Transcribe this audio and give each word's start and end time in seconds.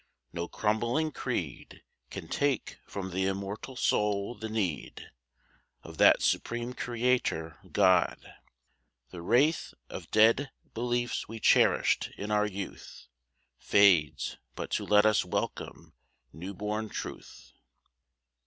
No 0.33 0.47
crumbling 0.47 1.11
creed 1.11 1.83
Can 2.09 2.27
take 2.27 2.79
from 2.87 3.11
the 3.11 3.27
immortal 3.27 3.75
soul 3.75 4.33
the 4.33 4.49
need 4.49 5.11
Of 5.83 5.99
that 5.99 6.23
supreme 6.23 6.73
Creator, 6.73 7.59
God. 7.71 8.17
The 9.11 9.21
wraith 9.21 9.75
Of 9.91 10.09
dead 10.09 10.49
beliefs 10.73 11.27
we 11.27 11.39
cherished 11.39 12.09
in 12.17 12.31
our 12.31 12.47
youth 12.47 13.09
Fades 13.59 14.39
but 14.55 14.71
to 14.71 14.85
let 14.87 15.05
us 15.05 15.23
welcome 15.23 15.93
new 16.33 16.55
born 16.55 16.89
Truth. 16.89 17.51